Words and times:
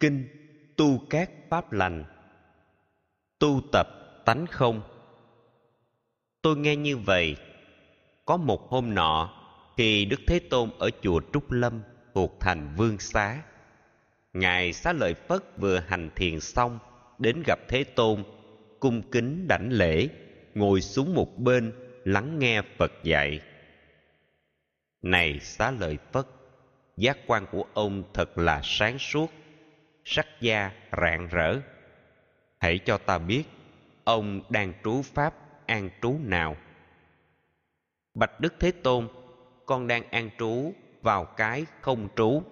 Kinh 0.00 0.28
Tu 0.76 0.98
các 1.10 1.30
Pháp 1.50 1.72
Lành. 1.72 2.04
Tu 3.38 3.60
tập 3.72 3.88
tánh 4.24 4.46
không. 4.46 4.82
Tôi 6.42 6.56
nghe 6.56 6.76
như 6.76 6.96
vậy. 6.96 7.36
Có 8.24 8.36
một 8.36 8.70
hôm 8.70 8.94
nọ, 8.94 9.36
Khi 9.76 10.04
Đức 10.04 10.20
Thế 10.26 10.38
Tôn 10.38 10.70
ở 10.78 10.90
chùa 11.02 11.20
Trúc 11.32 11.52
Lâm 11.52 11.82
thuộc 12.14 12.40
thành 12.40 12.74
Vương 12.76 12.98
Xá, 12.98 13.42
Ngài 14.32 14.72
Xá 14.72 14.92
Lợi 14.92 15.14
Phất 15.14 15.42
vừa 15.58 15.78
hành 15.78 16.10
thiền 16.16 16.40
xong, 16.40 16.78
Đến 17.18 17.42
gặp 17.46 17.58
Thế 17.68 17.84
Tôn, 17.84 18.24
Cung 18.80 19.10
kính 19.10 19.48
đảnh 19.48 19.68
lễ, 19.72 20.08
Ngồi 20.54 20.80
xuống 20.80 21.14
một 21.14 21.38
bên, 21.38 21.72
lắng 22.04 22.38
nghe 22.38 22.62
Phật 22.78 22.92
dạy. 23.02 23.40
Này 25.02 25.40
Xá 25.40 25.70
Lợi 25.70 25.98
Phất, 26.12 26.26
Giác 26.96 27.18
quan 27.26 27.46
của 27.52 27.64
ông 27.74 28.02
thật 28.14 28.38
là 28.38 28.60
sáng 28.64 28.98
suốt 28.98 29.30
sắc 30.04 30.26
da 30.40 30.72
rạng 31.00 31.28
rỡ. 31.28 31.56
Hãy 32.58 32.78
cho 32.78 32.98
ta 32.98 33.18
biết 33.18 33.44
ông 34.04 34.40
đang 34.48 34.72
trú 34.84 35.02
pháp 35.02 35.34
an 35.66 35.90
trú 36.02 36.18
nào. 36.24 36.56
Bạch 38.14 38.40
đức 38.40 38.54
thế 38.60 38.70
tôn 38.70 39.08
con 39.66 39.86
đang 39.86 40.10
an 40.10 40.30
trú 40.38 40.72
vào 41.02 41.24
cái 41.24 41.66
không 41.80 42.08
trú. 42.16 42.42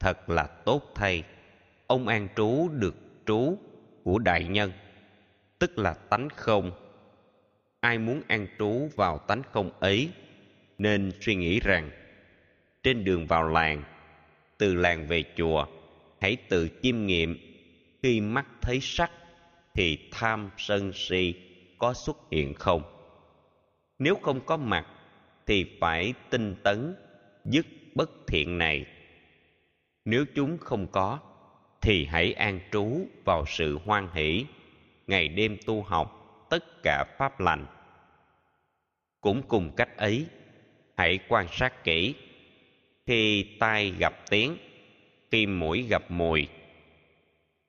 Thật 0.00 0.30
là 0.30 0.46
tốt 0.46 0.82
thầy, 0.94 1.24
ông 1.86 2.08
an 2.08 2.28
trú 2.36 2.68
được 2.68 2.94
trú 3.26 3.58
của 4.04 4.18
đại 4.18 4.44
nhân 4.44 4.72
tức 5.58 5.78
là 5.78 5.94
tánh 5.94 6.28
không. 6.36 6.70
Ai 7.80 7.98
muốn 7.98 8.22
an 8.28 8.46
trú 8.58 8.88
vào 8.96 9.18
tánh 9.18 9.42
không 9.52 9.70
ấy 9.80 10.10
nên 10.78 11.12
suy 11.20 11.34
nghĩ 11.34 11.60
rằng 11.60 11.90
trên 12.82 13.04
đường 13.04 13.26
vào 13.26 13.48
làng 13.48 13.82
từ 14.58 14.74
làng 14.74 15.06
về 15.06 15.24
chùa 15.36 15.66
hãy 16.26 16.36
tự 16.36 16.68
chiêm 16.82 17.06
nghiệm. 17.06 17.38
Khi 18.02 18.20
mắt 18.20 18.46
thấy 18.62 18.78
sắc, 18.80 19.10
thì 19.74 19.98
tham 20.10 20.50
sân 20.56 20.92
si 20.94 21.34
có 21.78 21.94
xuất 21.94 22.16
hiện 22.30 22.54
không? 22.54 22.82
Nếu 23.98 24.18
không 24.22 24.40
có 24.46 24.56
mặt, 24.56 24.86
thì 25.46 25.66
phải 25.80 26.14
tinh 26.30 26.54
tấn 26.62 26.94
dứt 27.44 27.66
bất 27.94 28.10
thiện 28.26 28.58
này. 28.58 28.86
Nếu 30.04 30.24
chúng 30.34 30.58
không 30.58 30.86
có, 30.92 31.18
thì 31.80 32.04
hãy 32.04 32.32
an 32.32 32.60
trú 32.72 33.06
vào 33.24 33.44
sự 33.46 33.78
hoan 33.84 34.08
hỷ. 34.14 34.44
Ngày 35.06 35.28
đêm 35.28 35.56
tu 35.66 35.82
học 35.82 36.46
tất 36.50 36.82
cả 36.82 37.04
pháp 37.18 37.40
lành. 37.40 37.66
Cũng 39.20 39.42
cùng 39.48 39.72
cách 39.76 39.96
ấy, 39.96 40.26
hãy 40.96 41.18
quan 41.28 41.46
sát 41.52 41.84
kỹ. 41.84 42.14
Khi 43.06 43.46
tai 43.60 43.94
gặp 43.98 44.30
tiếng 44.30 44.56
khi 45.30 45.46
mũi 45.46 45.86
gặp 45.90 46.10
mùi. 46.10 46.48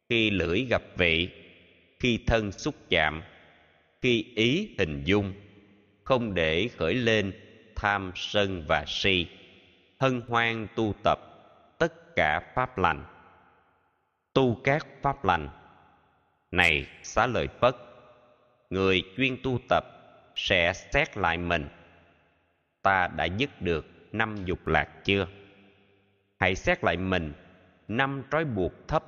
Khi 0.10 0.30
lưỡi 0.30 0.66
gặp 0.70 0.82
vị, 0.98 1.30
khi 2.00 2.20
thân 2.28 2.52
xúc 2.52 2.76
chạm, 2.90 3.22
khi 4.02 4.26
ý 4.36 4.76
hình 4.80 5.04
dung, 5.06 5.34
không 6.04 6.34
để 6.34 6.70
khởi 6.78 6.94
lên 6.94 7.34
tham 7.76 8.12
sân 8.16 8.64
và 8.68 8.84
si, 8.88 9.28
hân 10.00 10.22
hoan 10.28 10.68
tu 10.76 10.94
tập 11.04 11.20
tất 11.78 12.16
cả 12.16 12.52
pháp 12.56 12.78
lành. 12.78 13.06
Tu 14.34 14.62
các 14.64 14.88
pháp 15.02 15.26
lành. 15.26 15.50
Này, 16.52 16.86
xá 17.04 17.28
lợi 17.28 17.48
phất, 17.60 17.76
người 18.70 19.04
chuyên 19.18 19.38
tu 19.44 19.60
tập 19.70 19.84
sẽ 20.36 20.74
xét 20.74 21.18
lại 21.18 21.38
mình. 21.38 21.68
Ta 22.82 23.08
đã 23.08 23.26
dứt 23.26 23.62
được 23.62 23.86
năm 24.12 24.46
dục 24.46 24.68
lạc 24.68 24.90
chưa? 25.06 25.28
Hãy 26.40 26.56
xét 26.56 26.84
lại 26.84 26.98
mình 26.98 27.34
năm 27.88 28.24
trói 28.32 28.46
buộc 28.46 28.88
thấp 28.88 29.04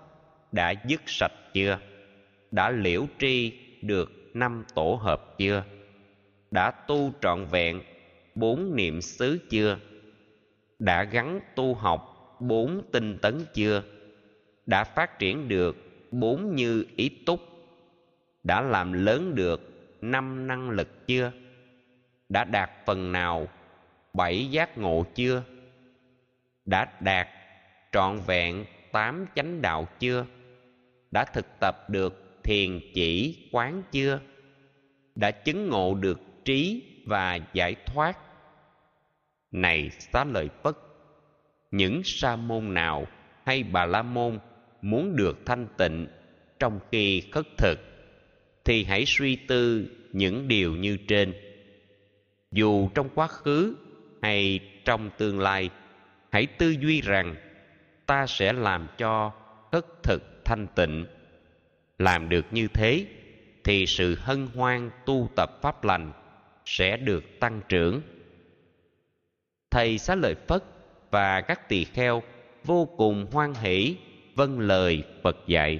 đã 0.51 0.73
dứt 0.85 1.01
sạch 1.05 1.31
chưa? 1.53 1.79
Đã 2.51 2.69
liễu 2.71 3.05
tri 3.19 3.53
được 3.81 4.11
năm 4.33 4.65
tổ 4.75 4.99
hợp 5.01 5.37
chưa? 5.37 5.63
Đã 6.51 6.71
tu 6.71 7.13
trọn 7.21 7.45
vẹn 7.45 7.81
bốn 8.35 8.75
niệm 8.75 9.01
xứ 9.01 9.39
chưa? 9.49 9.77
Đã 10.79 11.03
gắn 11.03 11.39
tu 11.55 11.73
học 11.73 12.35
bốn 12.39 12.81
tinh 12.91 13.17
tấn 13.21 13.45
chưa? 13.53 13.83
Đã 14.65 14.83
phát 14.83 15.19
triển 15.19 15.47
được 15.47 15.75
bốn 16.11 16.55
như 16.55 16.85
ý 16.95 17.09
túc? 17.25 17.39
Đã 18.43 18.61
làm 18.61 18.93
lớn 18.93 19.35
được 19.35 19.61
năm 20.01 20.47
năng 20.47 20.69
lực 20.69 21.07
chưa? 21.07 21.31
Đã 22.29 22.43
đạt 22.43 22.69
phần 22.85 23.11
nào 23.11 23.47
bảy 24.13 24.51
giác 24.51 24.77
ngộ 24.77 25.05
chưa? 25.15 25.43
Đã 26.65 26.91
đạt 26.99 27.27
trọn 27.91 28.19
vẹn 28.27 28.65
tám 28.91 29.25
chánh 29.35 29.61
đạo 29.61 29.87
chưa? 29.99 30.25
Đã 31.11 31.25
thực 31.25 31.45
tập 31.59 31.89
được 31.89 32.41
thiền 32.43 32.79
chỉ, 32.93 33.37
quán 33.51 33.83
chưa? 33.91 34.19
Đã 35.15 35.31
chứng 35.31 35.69
ngộ 35.69 35.95
được 35.95 36.19
trí 36.45 36.83
và 37.05 37.39
giải 37.53 37.75
thoát? 37.85 38.17
Này 39.51 39.89
xá 39.89 40.23
lợi 40.23 40.49
phất, 40.63 40.75
những 41.71 42.01
sa 42.03 42.35
môn 42.35 42.73
nào 42.73 43.07
hay 43.45 43.63
bà 43.63 43.85
la 43.85 44.01
môn 44.01 44.39
muốn 44.81 45.15
được 45.15 45.45
thanh 45.45 45.67
tịnh 45.77 46.07
trong 46.59 46.79
khi 46.91 47.23
khất 47.31 47.45
thực 47.57 47.79
thì 48.65 48.83
hãy 48.83 49.03
suy 49.07 49.35
tư 49.35 49.89
những 50.11 50.47
điều 50.47 50.75
như 50.75 50.97
trên. 51.07 51.33
Dù 52.51 52.89
trong 52.95 53.09
quá 53.15 53.27
khứ 53.27 53.75
hay 54.21 54.59
trong 54.85 55.09
tương 55.17 55.39
lai, 55.39 55.69
hãy 56.31 56.45
tư 56.45 56.75
duy 56.81 57.01
rằng 57.01 57.35
ta 58.09 58.27
sẽ 58.27 58.53
làm 58.53 58.87
cho 58.97 59.31
thất 59.71 60.03
thực 60.03 60.45
thanh 60.45 60.67
tịnh. 60.75 61.05
Làm 61.99 62.29
được 62.29 62.45
như 62.51 62.67
thế, 62.67 63.05
thì 63.63 63.85
sự 63.85 64.17
hân 64.19 64.47
hoan 64.55 64.91
tu 65.05 65.29
tập 65.35 65.59
pháp 65.61 65.83
lành 65.83 66.11
sẽ 66.65 66.97
được 66.97 67.23
tăng 67.39 67.61
trưởng. 67.69 68.01
Thầy 69.71 69.97
xá 69.97 70.15
lợi 70.15 70.35
phất 70.47 70.63
và 71.11 71.41
các 71.41 71.69
tỳ 71.69 71.83
kheo 71.83 72.23
vô 72.63 72.85
cùng 72.97 73.27
hoan 73.31 73.53
hỷ 73.53 73.97
vâng 74.35 74.59
lời 74.59 75.03
phật 75.23 75.37
dạy. 75.47 75.79